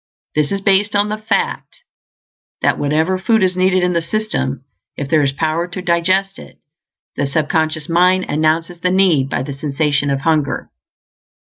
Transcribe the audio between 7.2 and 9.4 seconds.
sub conscious mind announces the need